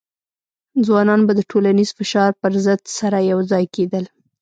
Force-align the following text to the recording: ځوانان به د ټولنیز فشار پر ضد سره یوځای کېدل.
ځوانان 0.85 1.21
به 1.27 1.33
د 1.35 1.41
ټولنیز 1.51 1.89
فشار 1.99 2.31
پر 2.41 2.51
ضد 2.65 2.81
سره 2.99 3.17
یوځای 3.31 3.65
کېدل. 3.75 4.05